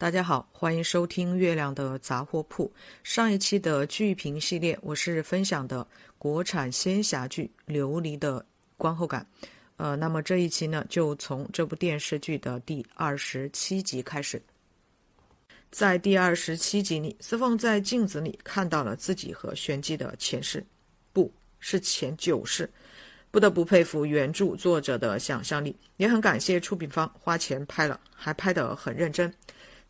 [0.00, 2.72] 大家好，欢迎收听月亮的杂货铺。
[3.02, 5.84] 上一期的剧评系列，我是分享的
[6.18, 9.26] 国产仙侠剧《琉璃》的观后感。
[9.76, 14.40] 呃，那么这一期呢，就从这部电视剧的第二十七集开始。
[15.68, 20.64] 在第二十七集里，司凤在镜子里看到了自己和玄机的前世，
[21.12, 21.28] 不
[21.58, 22.70] 是前九世。
[23.32, 29.32] 不得不佩服原著作者的想象力，也很感谢出品方花钱拍了，还拍得很认真。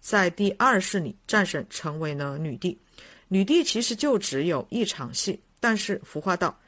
[0.08, 2.78] 在第二世里，战神成为了女帝。
[3.28, 6.58] 女帝其实就只有一场戏，但是服化道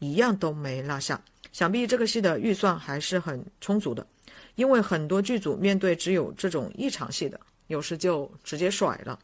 [0.00, 1.22] 一样都没落下。
[1.52, 4.04] 想必这个戏的预算还是很充足的，
[4.56, 9.16] 因为很多剧组面对只有这种一场戏的，有时就直接甩了。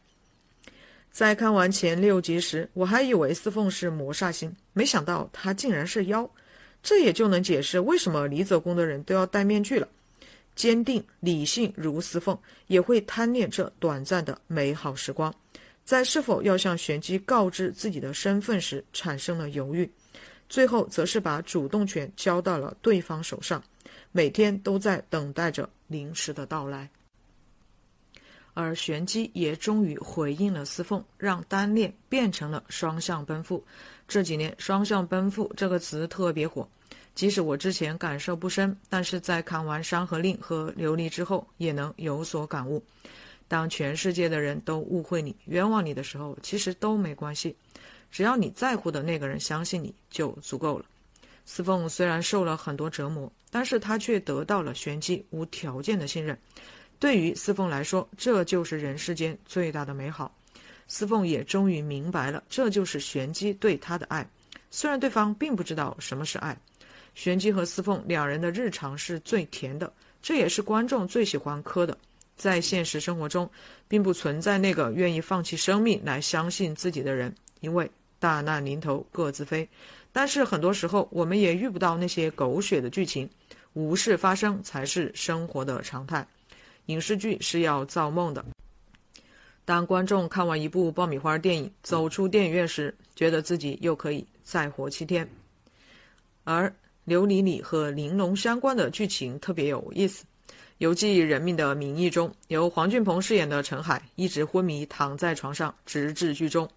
[1.11, 6.25] 在看完前六集时，我还以为司凤是魔煞星，没想到她竟然是妖，
[6.81, 9.85] 这也就能解释为什么离泽宫的人都要戴面具了。
[10.55, 12.37] 坚定理性如司凤，
[12.67, 15.33] 也会贪恋这短暂的美好时光，
[15.83, 19.89] 在是否要向玄机告知自己的身份时产生了犹豫，
[20.47, 23.63] 最后则是把主动权交到了对方手上，
[24.11, 26.89] 每天都在等待着临时的到来。
[28.53, 33.61] 而玄机也终于回应了司凤，让单恋变成了双向奔赴。
[34.07, 36.65] 这几年“双向奔赴”这个词特别火。
[37.15, 42.83] 即使我之前感受不深，但是在看完《山河令》和《琉璃》之后，也能有所感悟。
[43.47, 47.55] 当全世界的人都误会你、冤枉你的时候，其实都没关系，
[48.11, 50.85] 只要你在乎的那个人相信你就足够了。
[51.45, 56.37] 司凤虽然受了很多折磨，但是他却得到了玄机无条件的信任。
[56.99, 60.35] 对于司凤来说，这就是人世间最大的美好。
[60.87, 64.27] 司凤也终于明白了，这就是玄机对他的爱。
[64.71, 66.57] 虽然对方并不知道什么是爱。
[67.15, 71.97] 玄机和司凤两人的日常是最甜的，这也是观众最喜欢磕的。
[72.35, 73.49] 在现实生活中，
[73.87, 79.67] 并不存在那个愿意放弃生命来相信自己的人，因为大难临头各自飞。
[80.11, 83.29] 但是很多时候，我们也遇不到那些狗血的剧情，
[83.71, 86.27] 无事发生才是生活的常态。
[86.87, 88.43] 影视剧是要造梦的。
[89.63, 95.25] 当观众看完一部爆米花电影，走出电影院时，觉得自己又可以再活七天，
[96.43, 96.67] 而。
[97.05, 100.23] 《琉璃》里和玲珑相关的剧情特别有意思，
[100.79, 106.67] 《游记人命的名义》中，由黄俊鹏饰演的陈海一直昏迷躺在床上，直至剧终。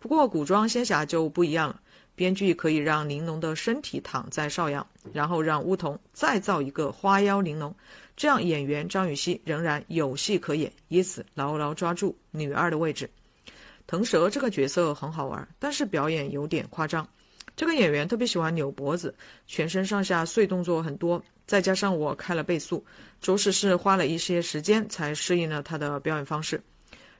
[0.00, 1.80] 不过古装仙侠就不一样了，
[2.16, 7.72] 编剧可以让玲珑的身体躺在邵阳，然后让巫童再造一个花妖玲珑，
[8.16, 13.08] 这样演员张雨绮仍然有戏可演，以此牢牢抓住女二的位置。
[13.86, 17.08] 腾蛇这个角色很好玩，但是表演有点夸张。
[17.58, 19.12] 这个演员特别喜欢扭脖子，
[19.48, 22.86] 全身上下碎动作很多，再加上我开了倍速，
[23.20, 26.62] 着实是花了一些时间才适应了他的表演方式。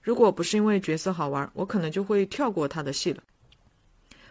[0.00, 3.20] 如果不是因为角色好玩，我可能就会跳过他的戏了。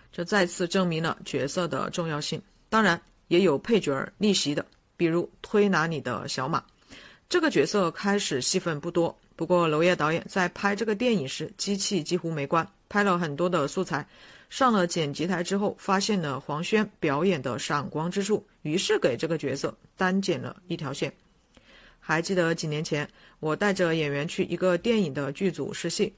[0.10, 2.42] 这再次证明了角色的重要性。
[2.70, 6.64] 当然，也有配角逆袭的，比如推拿里的小马，
[7.28, 14.08] 这个角色开始戏份不多，不过娄烨导演在拍这个电影时，机器几乎没关，拍了很多的素材。
[14.50, 21.14] 上了剪辑台之后，发现了黄轩表演的闪光之处，于是给这个角色单剪了一条线。
[22.00, 23.10] 还记得几年前，
[23.42, 26.16] 我带着演员去一个电影的剧组试戏，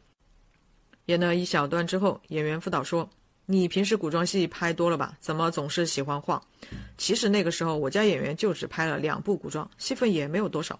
[1.05, 3.09] 演了一小段之后，演员副导说
[3.47, 5.17] ：“你平时古装戏拍多了吧？
[5.19, 6.39] 怎么总是喜欢晃？”
[6.99, 10.79] 其实那个时候，我家演员就只拍了两部古装，戏份也没有多少。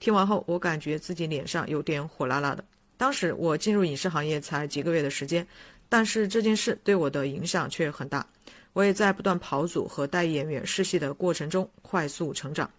[0.00, 2.64] 听完后，我感觉自己脸上有点火辣辣的。
[2.96, 5.46] 当时我进入影视行业才几个月的时间。
[5.90, 8.26] 但是这件事对我的影响却很大，
[8.72, 12.70] 我也在不断跑组和带演员试戏的过程中快速成长。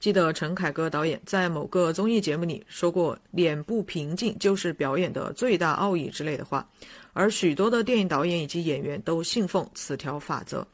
[0.00, 6.68] 记得陈凯歌导演在某个综艺节目里说过：“脸部平静就是表演的最大奥义”之类的话，
[7.12, 10.66] 而许多的电影导演以及演员都信奉此条法则。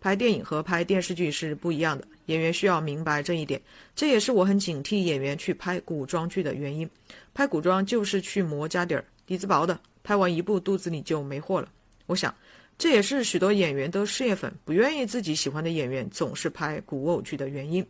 [0.00, 3.62] 拍电影和拍电视剧是不一样的，演员需要明白这一点。
[3.94, 6.88] 这也是我很警惕演员去拍古装剧的原因。
[7.34, 9.78] 拍古装就是去磨家底儿，底子薄的。
[10.02, 11.68] 拍完一部，肚子里就没货了。
[12.06, 12.34] 我想，
[12.76, 17.86] 这也是许多演员的事业粉不愿意自己喜欢的演员总是拍古偶剧的原因。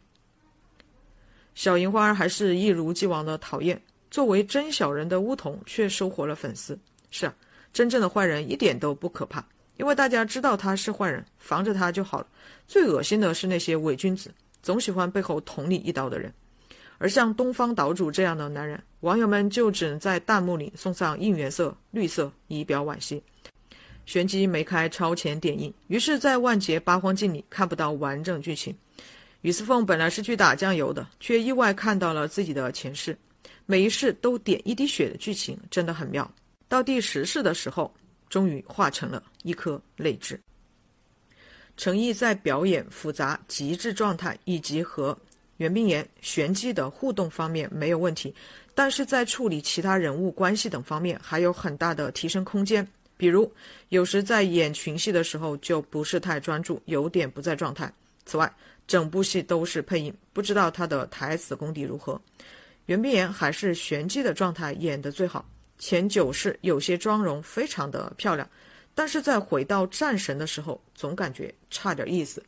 [1.54, 3.80] 小银花还是一如既往的讨厌，
[4.10, 6.78] 作为真小人的巫童却收获了粉丝。
[7.10, 7.34] 是啊，
[7.72, 9.44] 真正的坏人一点都不可怕，
[9.76, 12.26] 因为大家知道他是坏人，防着他就好了。
[12.66, 14.32] 最恶心的是那些伪君子，
[14.62, 16.32] 总喜欢背后捅你一刀的人。
[17.02, 23.20] 而像东方岛主这样的男人，网友们就只能在弹幕里送上应援色绿色以表惋惜。
[24.06, 28.72] 玄机没开超前点映，于是，在万劫八荒镜里看不到完整剧情。
[29.40, 33.18] 雨丝凤本来是去打酱油的，却意外看到了自己的前世。
[33.66, 36.30] 每一世都点一滴血的剧情真的很妙。
[36.68, 37.92] 到第十世的时候，
[38.28, 40.40] 终于化成了一颗泪痣。
[41.76, 45.18] 程毅在表演复杂极致状态以及和
[45.62, 48.34] 袁冰妍、玄机的互动方面没有问题，
[48.74, 52.84] 但是在处理其他人物关系等方面还有很大的提升空间。
[53.16, 53.48] 比如，
[53.90, 57.92] 有时在演群戏的时候就不是太专注，有点不在状态。
[58.26, 58.52] 此外，
[58.88, 62.20] 整部戏都是配音，不知道他的台词功底如何。
[62.86, 65.48] 袁冰妍还是玄机的状态演得最好，
[65.78, 68.50] 前九世有些妆容非常的漂亮，
[68.96, 72.42] 但是在回到战神的时候，总感觉差点意思。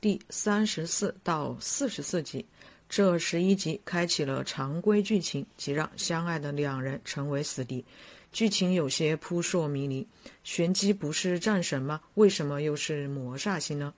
[0.00, 2.46] 第三十四到四十四集，
[2.88, 7.84] 这十一集开启了常规剧情，即让相爱的两人成为死敌。
[8.30, 10.06] 剧情有些扑朔迷离，
[10.44, 12.00] 玄机不是战神吗？
[12.14, 13.92] 为什么又是魔煞星呢？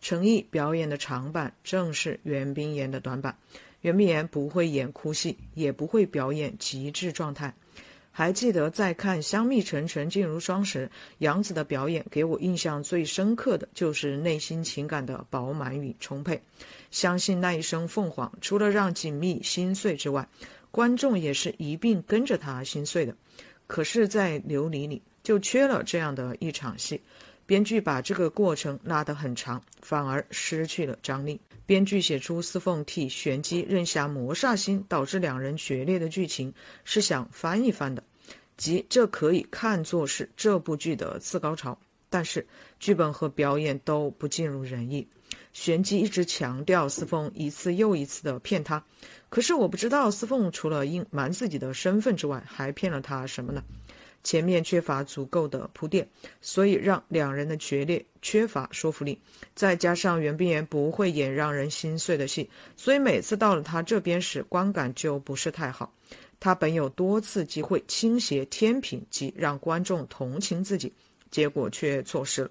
[0.00, 3.36] 程毅表演的长板正是袁冰妍的短板。
[3.82, 7.54] 袁冰妍不会演哭戏，也不会表演极致状态。
[8.18, 16.40] 还记得在看《香蜜沉沉烬如霜》时，杨紫的表演给我印象最深刻的就是内心情感的饱满与充沛。
[16.90, 20.26] 相信那一声凤凰，除了让锦觅心碎之外，
[20.70, 23.14] 观众也是一并跟着他心碎的。
[23.66, 26.98] 可是，在《琉璃》里就缺了这样的一场戏，
[27.46, 31.40] 编剧把这个过程拉得很长，反而失去了张力。
[31.64, 36.52] 编剧写出司凤替玄机认下魔煞星，导致两人决裂的剧情，
[36.84, 38.02] 是想翻一翻的，
[38.56, 41.76] 即这可以看作是这部剧的次高潮。
[42.08, 42.46] 但是
[42.78, 45.06] 剧本和表演都不尽如人意，
[45.52, 48.82] 玄机一直强调司凤一次又一次的骗他，
[49.28, 53.62] 可是我不知道司凤除了隐瞒自己的身份之外，还骗了他什么呢？
[54.26, 56.04] 前面缺乏足够的铺垫，
[56.40, 59.16] 所以让两人的决裂缺乏说服力。
[59.54, 65.94] 再加上袁冰妍不会演让人心碎的戏，所以每次到了他这边时，观感就不是太好。
[66.40, 70.92] 他本有多次机会倾斜天平，即让观众同情自己，
[71.30, 72.50] 结果却错失了。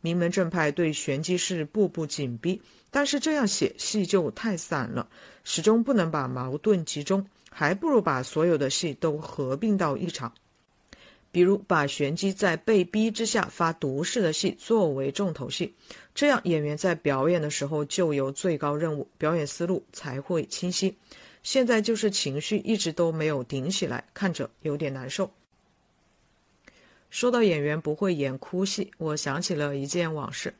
[0.00, 5.08] 名门正派对玄机是步步紧逼，但是这样写戏就太散了，
[5.44, 10.34] 始终不能把矛盾集中，还不如把所有的戏都合并到一场。
[11.34, 15.74] 比如把玄机在被逼之下发毒誓的戏作为重头戏，
[16.14, 20.96] 这样演员在表演的时候就有最高任务，表演思路才会清晰。
[21.42, 25.28] 现在就是情绪一直都没有顶起来，看着有点难受。
[27.10, 30.54] 说到演员不会演哭戏，我想起了一件往事。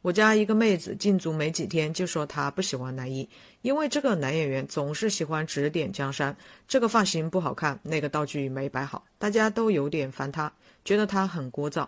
[0.00, 3.28] 我家一个妹子进组没几天，就说她不喜欢男一，
[3.62, 6.36] 因为这个男演员总是喜欢指点江山，
[6.68, 10.52] 这个发型不好看，那个道具没摆好，大家都有点烦他，
[10.84, 11.86] 觉得他很聒噪。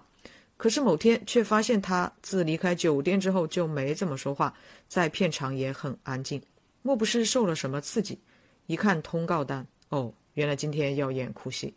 [0.57, 4.53] 可是某天却发现他自离开酒店之后就没怎么说话，
[4.89, 6.43] 在片场也很安静，
[6.83, 8.19] 莫不是受了什么刺激？
[8.67, 11.73] 一看通告单，哦，原来今天要演哭戏，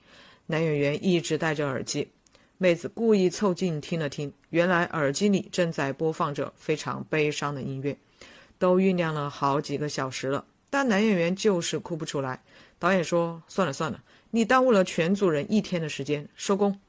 [0.48, 2.08] 男演员一直戴着耳机。
[2.64, 7.98] 妹子故意凑近听了听，原来耳机里正在播放着非常悲伤的音乐，
[8.58, 12.42] 都酝酿了好几个小时了，但男演员就是哭不出来。
[12.80, 14.02] 导演说：“算了算了，
[14.32, 16.80] 你耽误了全组人一天的时间，收工。”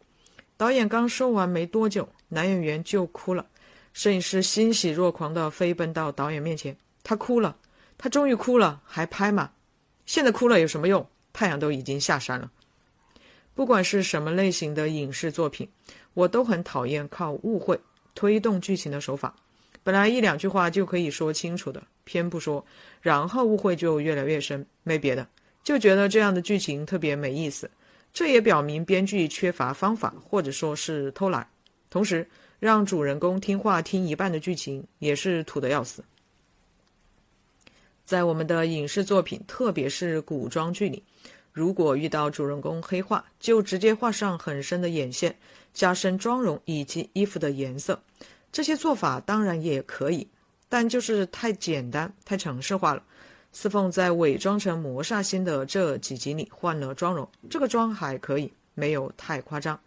[0.56, 3.44] 导演刚说完没多久，男演员就哭了。
[3.92, 7.56] 摄影师欣喜若狂地飞奔到导演面前，他哭了，
[7.98, 9.50] 他终于哭了，还拍吗？
[10.06, 11.04] 现在哭了有什么用？
[11.32, 12.48] 太阳都已经下山了。
[13.54, 15.68] 不管是什么类型的影视作品，
[16.12, 17.78] 我都很讨厌靠误会
[18.14, 19.34] 推动剧情的手法。
[19.82, 22.64] 本来一两句话就可以说清楚的，偏不说，
[23.00, 24.66] 然后误会就越来越深。
[24.82, 25.26] 没别的，
[25.62, 27.70] 就觉得这样的剧情特别没意思。
[28.12, 31.46] 这也表明编剧缺乏方法，或者说是偷懒。
[31.90, 32.26] 同时，
[32.58, 36.02] 让主人公听话听一半的剧情，也是土的要死。
[38.04, 41.02] 在我们的影视作品，特别是古装剧里。
[41.54, 45.34] 如果遇到主人公黑化，就直接画上很深的眼线，
[45.72, 48.02] 加深妆容以及衣服的颜色。
[48.50, 50.26] 这些做法当然也可以，
[50.68, 53.00] 但就是太简单、太城市化了。
[53.52, 59.78] 司凤在伪装成魔煞星的这几集里换了妆容，这个妆还可以，没有太夸张。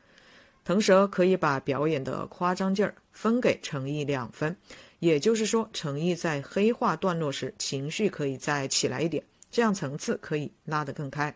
[0.64, 4.56] 腾蛇可以把表演的夸张劲儿分给程毅两分，
[5.00, 9.22] 也就是说，程毅在黑化段落时情绪可以再起来一点，
[9.52, 11.36] 这样层次可以拉得更开。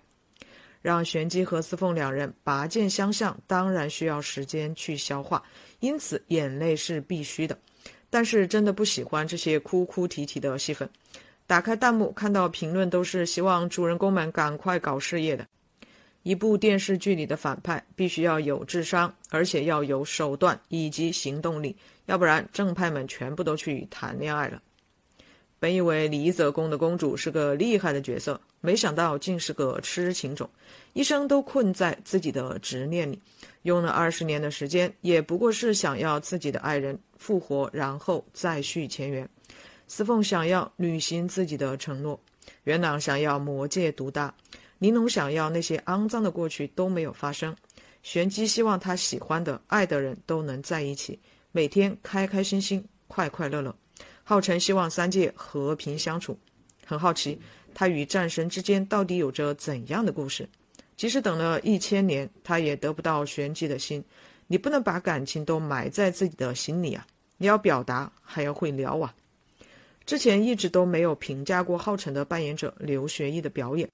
[0.82, 5.44] 让玄机和司凤两人拔剑相向，当然需要时间去消化，
[5.80, 7.58] 因此眼泪是必须的。
[8.10, 10.90] 但是真的不喜欢这些哭哭啼啼的戏份。
[11.48, 15.46] 打开弹幕看到评论都是希望主人公们赶快搞事业的。
[16.24, 24.62] 一部电视剧里的反派必须要有智商，而且要有手段以及行动力，要不然正派们全部都去谈恋爱了。
[25.58, 30.50] 本以为李泽公的公主是个厉害的角色，没想到竟是个痴情种，
[30.94, 33.20] 一生都困在自己的执念里，
[33.64, 39.28] 用了二十年的时间，也不过是想要自己的爱人复活，然后再续前缘。
[39.88, 42.18] 司凤想要履行自己的承诺，
[42.64, 44.34] 元朗想要魔界独大，
[44.80, 47.54] 玲珑想要那些肮脏的过去都没有发生，
[48.04, 51.20] 玄机希望他喜欢的、爱的人都能在一起，
[51.52, 53.76] 每天开开心心、快快乐乐。
[54.24, 56.40] 浩辰希望三界和平相处，
[56.86, 57.38] 很好奇
[57.74, 60.48] 他与战神之间到底有着怎样的故事。
[60.96, 64.04] 即使等了一千年，他也得不到玄机的心。
[64.48, 67.08] 你不能把感情都埋在自己的心里啊！
[67.38, 69.16] 你要表达，还要会聊啊！
[70.06, 73.90] 之前一直都没有评价过浩辰的扮演者刘学义的表演，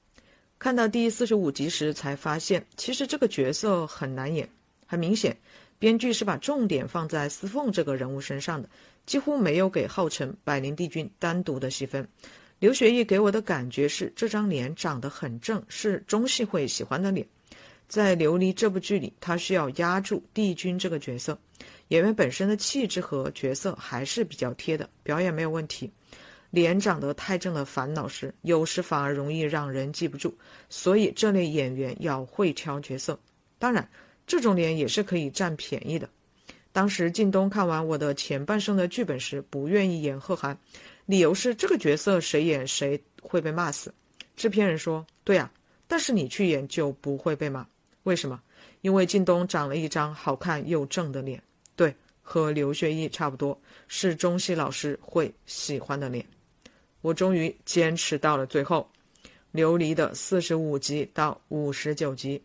[0.57, 4.50] 看到第四十五集时才发现，其实这个角色很难演。
[4.86, 5.38] 很明显，
[5.77, 8.67] 编剧是把重点放在司凤这个人物身上的。
[9.05, 12.05] 几乎没有给浩辰、百灵帝君单独的戏份。
[12.60, 17.26] 刘学义给我的感觉是，这张脸长得很正，是中戏会喜欢的脸。
[17.88, 21.38] 在《琉璃》这部剧里，他需要压住帝君这个角色。
[21.90, 25.90] 演员本身的气质和角色还是比较贴的，表演没有问题。
[26.50, 30.36] 脸长得太正的烦恼是，有时反而容易让人记不住。
[30.68, 33.20] 所以这类演员要会挑角色。
[33.60, 33.88] 当然，
[34.26, 36.10] 这种脸也是可以占便宜的。
[36.72, 40.58] 当时靳东看完我的前半生的剧本时，不愿意演贺涵，
[41.08, 43.92] 理由是这个角色谁演谁会被骂死。
[44.36, 45.52] 制片人说：“对啊，
[45.88, 47.66] 但是你去演就不会被骂。
[48.04, 48.40] 为什么？
[48.82, 51.42] 因为靳东长了一张好看又正的脸，
[51.76, 56.24] 对，和刘学义差不多，是中戏老师会喜欢的脸。”
[57.02, 58.90] 我终于坚持到了最后，
[59.54, 62.42] 琉璃的四十五集到五十九集，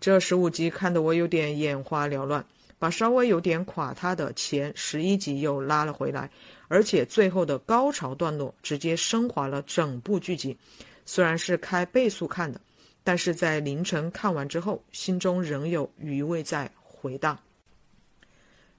[0.00, 2.44] 这十五集看得我有点眼花缭乱。
[2.80, 6.30] 把稍微有点垮塌的前十一集又拉了回来，
[6.66, 10.56] 而且最后的高潮段落直接升华了整部剧集。
[11.04, 12.58] 虽然是开倍速看的，
[13.04, 17.38] 但是在凌晨看完之后，心中仍有余味在回荡。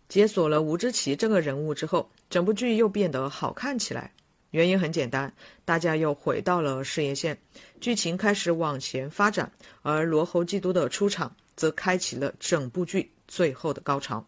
[0.10, 4.12] 解锁了吴之奇这个人物之后，整部剧又变得好看起来。
[4.50, 5.31] 原因很简单，
[5.63, 7.38] 大家又回到了事业线，
[7.79, 9.50] 剧情开始往前发展，
[9.84, 13.10] 而罗侯基督的出场则开启了整部剧。
[13.32, 14.28] 最后的高潮，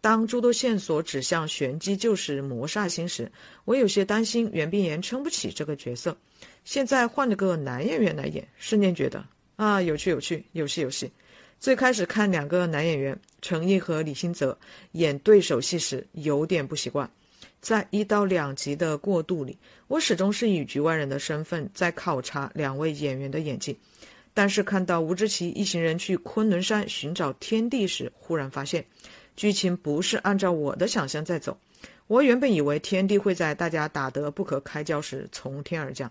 [0.00, 3.30] 当诸多线索指向玄机就是魔煞星时，
[3.64, 6.16] 我有些担心袁冰妍撑不起这个角色。
[6.64, 9.24] 现在换了个男演员来演，瞬间觉得
[9.54, 11.08] 啊，有趣有趣，有戏有戏。
[11.60, 14.58] 最开始看两个男演员陈毅和李新泽
[14.92, 17.08] 演对手戏时，有点不习惯。
[17.60, 23.78] 在一到两集的过渡里，我始终是以局外人的身份在考察两位演员的演技。
[24.34, 28.84] 但是看到吴志奇一行人去昆仑山寻找天地时，忽然发现，
[29.36, 31.56] 剧情不是按照我的想象在走。
[32.08, 36.10] 我原本以为天地会在大家打得不可开交时从天而降，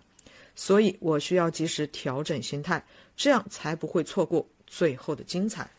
[0.55, 2.83] 所以我需要及时调整心态，
[3.15, 5.69] 这样才不会错过最后的精彩。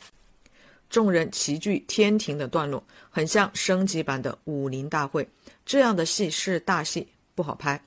[0.90, 5.26] 众人齐聚天庭的段落，很像升级版的武林大会，
[5.66, 7.82] 这样的戏是大戏，不好拍。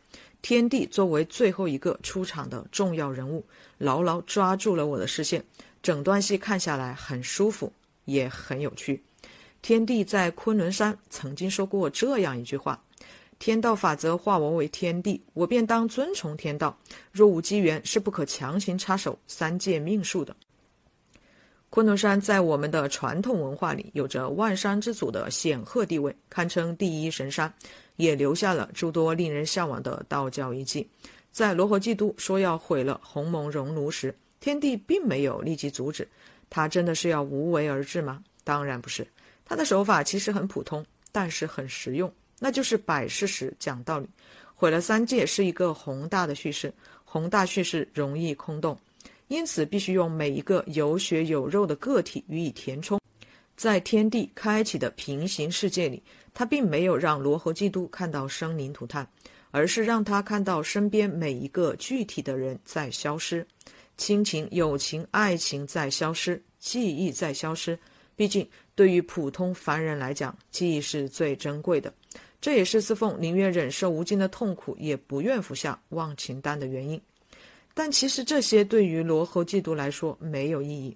[0.47, 3.43] 天帝作为最后一个出场的重要人物，
[3.77, 5.43] 牢牢抓住了我的视线。
[5.83, 7.69] 整段戏看下来很舒服，
[8.05, 9.03] 也很有趣。
[9.61, 12.81] 天帝在昆仑山曾经说过这样一句话
[13.39, 16.77] ：“天道法则化我为天帝，我便当遵从天道。
[17.11, 20.33] 若无机缘，是不可强行插手三界命数的。”
[21.69, 27.53] 昆仑山在我们的传统文化里有着万山之祖的显赫地位，堪称第一神山。
[27.97, 30.87] 也留下了诸多令人向往的道教遗迹。
[31.31, 36.07] 在罗侯基督说要毁了鸿蒙熔炉时，天帝并没有立即阻止。
[36.49, 38.23] 他真的是要无为而治吗？
[38.43, 39.05] 当然不是。
[39.43, 44.07] 他的手法其实很普通，但是很实用，那就是摆事实、讲道理。
[44.55, 46.73] 毁了三界是一个宏大的叙事，
[47.05, 48.75] 宏大叙事容易空洞，
[49.27, 52.99] 因此必须用每一个有血有肉的个体予以填充。
[53.57, 56.01] 在天地开启的平行世界里。
[56.33, 59.09] 他并没有让罗侯基督看到生灵涂炭，
[59.49, 63.43] 而是让他看到身边每一个具体的人在消失，
[63.97, 67.75] 亲情、友情、爱情在消失，记忆在消失。
[68.15, 71.91] 毕竟，对于普通凡人来讲，记忆是最珍贵的。
[72.39, 77.01] 这也是司凤宁愿忍受无尽的痛苦，也不愿服下忘情丹的原因。
[77.73, 80.95] 但其实这些对于罗侯基督来说没有意义，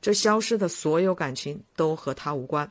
[0.00, 2.70] 这消失的所有感情都和他无关。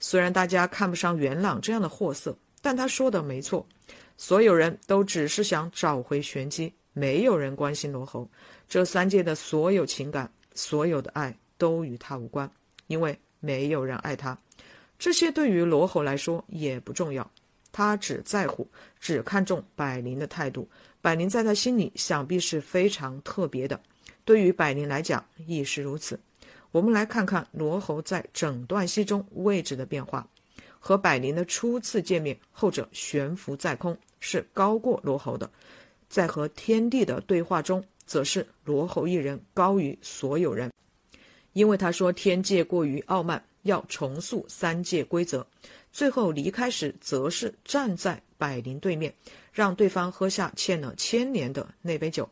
[0.00, 3.66] 虽然大家看不上元朗这样的货色，但他说的没错，
[4.16, 8.28] 所有人都只是想找回玄机，没有人关心罗侯。
[8.68, 12.48] 这三界的所有情感、所有的爱都与他无关，
[12.86, 14.38] 因为没有人爱他。
[14.98, 17.28] 这些对于罗侯来说也不重要，
[17.72, 18.68] 他只在乎、
[19.00, 20.68] 只看重百灵的态度。
[21.00, 23.80] 百灵在他心里想必是非常特别的，
[24.24, 26.18] 对于百灵来讲亦是如此。
[26.70, 30.26] 我们来看看罗侯在整段戏中位置的变化。
[30.80, 35.50] 和百灵的初次见面，后者悬浮在空，是高过罗侯的；
[36.08, 40.72] 在和天地的对话中，则是罗侯一人高于所有人，
[41.52, 45.44] 因为他说天界过于傲慢，要重塑三界规则。
[45.90, 49.12] 最后离开时，则是站在百灵对面，
[49.52, 52.28] 让对方喝下欠了千年的那杯酒。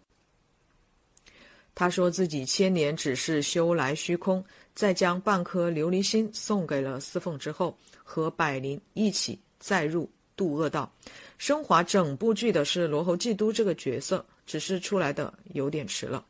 [1.76, 4.42] 他说自己千年只是修来虚空，
[4.74, 10.90] 在将半颗琉璃心送给了司凤之后，和百灵一起再入渡恶道。
[11.36, 16.24] 升华整部剧的是罗侯嫉妒这个角色，只是出来的有点迟了。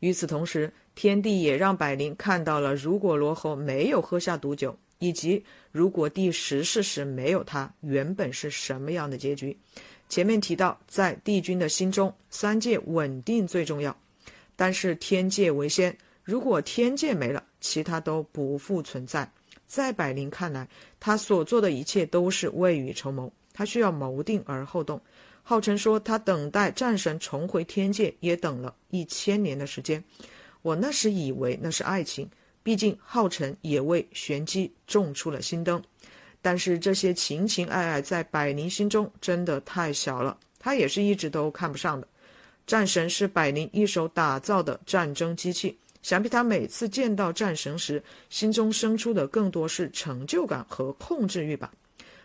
[0.00, 9.56] 与此同时，天帝也让百灵看到了，如果罗侯没有喝下毒酒，以及如果第十世时没有他，原本是什么样的结局。
[10.08, 13.96] 前面提到，在帝君的心中，三界稳定最重要。
[14.62, 19.28] 但是天界为先，如果天界没了，其他都不复存在。
[19.66, 20.68] 在百灵看来，
[21.00, 25.00] 他所做的一切都是未雨绸缪，他需要谋定而后动。
[25.42, 30.00] 浩辰说，他等待战神重回天界，也等了一千年的时间。
[30.62, 32.30] 我那时以为那是爱情，
[32.62, 35.82] 毕竟浩辰也为玄机种出了心灯。
[36.40, 42.06] 但是这些情情爱爱在百灵心中真的太小了，他也是一直都看不上的。
[42.72, 51.70] 战神是百灵一手打造的战争机器，想必他每次见到战神时，心中生出的更多是成就感和控制欲吧。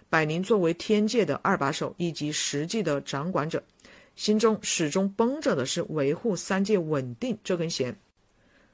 [0.07, 3.61] 百灵作为天界的二把手以及实际的掌管者，
[4.15, 7.93] 心中始终绷着的是维护三界稳定这根弦。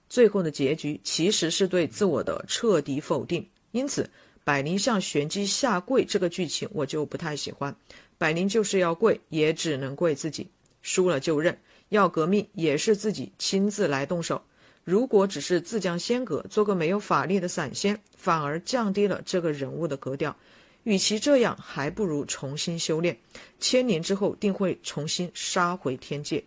[0.08, 4.08] 最后的结局其实是对自我的彻底否定，因此
[4.44, 7.76] 百灵向玄机下跪这个剧情我就不太喜欢。
[8.20, 10.48] 百灵就是要跪，也只能跪自己。
[10.84, 11.58] 输了就认，
[11.90, 14.40] 要革命也是自己亲自来动手。
[14.84, 20.36] 如果只是自降仙格，做个没有法力的散仙，反而降低了这个人物的格调。
[20.84, 23.18] 与其这样，还不如重新修炼。
[23.60, 26.44] 千年之后，定会重新杀回天界。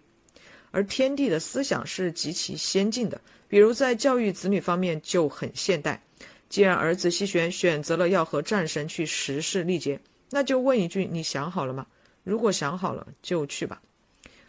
[0.70, 3.18] 而天帝的思想是极其先进的，
[3.48, 6.02] 比如在教育子女方面就很现代。
[6.50, 11.86] 既然儿子西玄选择了要和战神去十世历劫，那就问一句：你想好了吗？
[12.22, 13.80] 如果想好了，就去吧。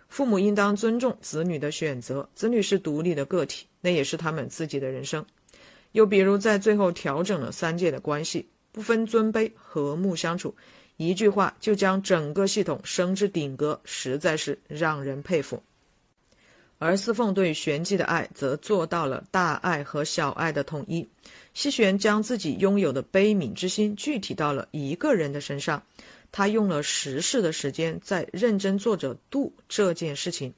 [0.09, 5.25] 父母应当尊重子女的选择，子女是独立的个体，那也是他们自己的人生。
[5.91, 10.55] 又比如在最后调整了三界的关系，不分尊卑，和睦相处，
[10.97, 15.61] 一句话就将整个系统升至顶格，实在是让人佩服。
[16.79, 21.07] 而司凤对玄机的爱，则做到了大爱和小爱的统一。
[21.55, 25.81] 西玄将自己拥有的悲悯之心具体到了一个人的身上。
[26.37, 30.53] 他用了十世的时间在认真做着渡这件事情。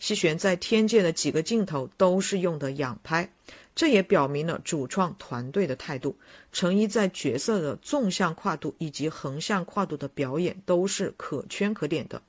[0.00, 3.32] 西玄在天界的几个镜头都是用的仰拍，
[3.72, 6.18] 这也表明了主创团队的态度。
[6.50, 12.20] 程一在角色的纵向跨度以及横向跨度的表演都是可圈可点的。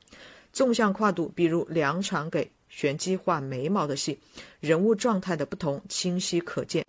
[0.53, 4.19] 纵向跨度，比如两场给玄机画眉毛的戏，
[4.59, 6.85] 人物状态的不同清晰可见，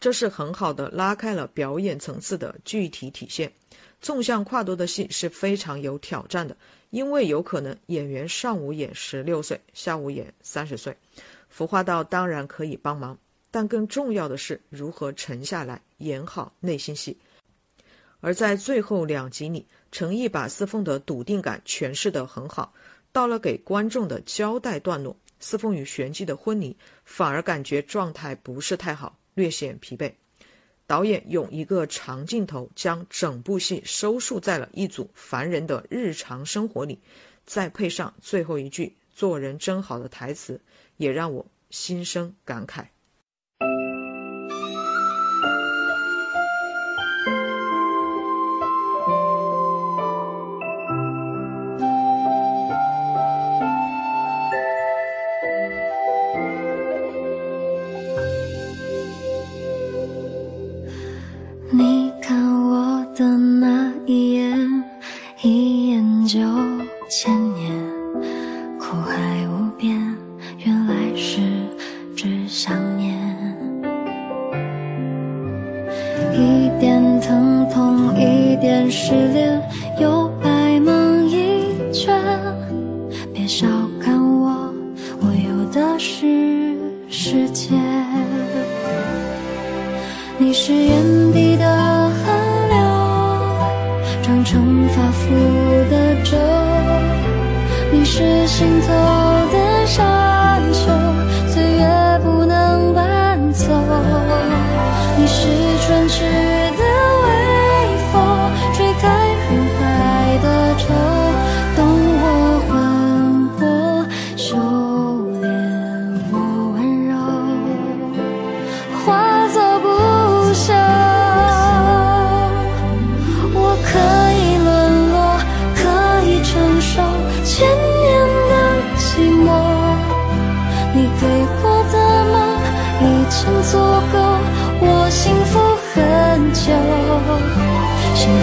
[0.00, 3.52] 这是很好的拉开了表演层次的具体体现。
[4.00, 6.56] 纵向跨度的戏是非常有挑战的，
[6.90, 10.96] 因为有可能演员上午演十六岁，下午演三十岁。
[11.48, 13.18] 服化道当然可以帮忙，
[13.50, 17.18] 但更重要的是如何沉下来演好内心戏。
[18.20, 22.72] 而在最后两集里，程毅把司凤的笃定感诠释得很好。
[23.10, 30.12] 到了给观众的交代段落，司凤与玄机的婚礼，反而感觉状态不是太好，略显疲惫。
[30.84, 36.98] 导演用一个长镜头将整部戏收束在了一组凡人的日常生活里，
[37.44, 40.60] 再配上最后一句“做人真好”的台词，
[40.96, 42.86] 也让我心生感慨。
[98.18, 99.17] 是行走。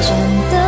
[0.02, 0.65] 真的